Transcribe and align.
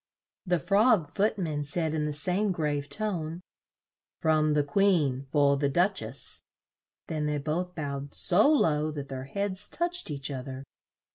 The 0.47 0.57
Frog 0.57 1.05
Foot 1.11 1.37
man 1.37 1.63
said 1.63 1.93
in 1.93 2.05
the 2.05 2.11
same 2.11 2.51
grave 2.51 2.89
tone, 2.89 3.39
"From 4.19 4.55
the 4.55 4.63
Queen, 4.63 5.27
for 5.29 5.57
the 5.57 5.69
Duch 5.69 6.01
ess." 6.01 6.41
Then 7.05 7.27
they 7.27 7.37
both 7.37 7.75
bowed 7.75 8.15
so 8.15 8.51
low 8.51 8.89
that 8.89 9.09
their 9.09 9.25
heads 9.25 9.69
touched 9.69 10.09
each 10.09 10.31
oth 10.31 10.47
er. 10.47 10.63